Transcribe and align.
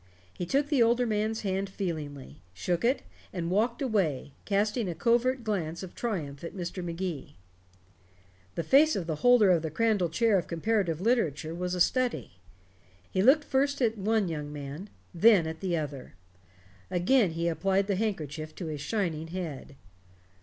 He 0.33 0.47
took 0.47 0.69
the 0.69 0.81
older 0.81 1.05
man's 1.05 1.41
hand 1.41 1.69
feelingly, 1.69 2.41
shook 2.55 2.83
it, 2.83 3.03
and 3.31 3.51
walked 3.51 3.83
away, 3.83 4.31
casting 4.45 4.89
a 4.89 4.95
covert 4.95 5.43
glance 5.43 5.83
of 5.83 5.93
triumph 5.93 6.43
at 6.43 6.55
Mr. 6.55 6.83
Magee. 6.83 7.35
The 8.55 8.63
face 8.63 8.95
of 8.95 9.05
the 9.05 9.17
holder 9.17 9.51
of 9.51 9.61
the 9.61 9.69
Crandall 9.69 10.09
Chair 10.09 10.39
of 10.39 10.47
Comparative 10.47 11.01
Literature 11.01 11.53
was 11.53 11.75
a 11.75 11.79
study. 11.79 12.39
He 13.11 13.21
looked 13.21 13.43
first 13.43 13.79
at 13.79 13.95
one 13.95 14.27
young 14.27 14.51
man, 14.51 14.89
then 15.13 15.45
at 15.45 15.59
the 15.59 15.77
other. 15.77 16.15
Again 16.89 17.33
he 17.33 17.47
applied 17.47 17.85
the 17.85 17.95
handkerchief 17.95 18.55
to 18.55 18.65
his 18.65 18.81
shining 18.81 19.27
head. 19.27 19.75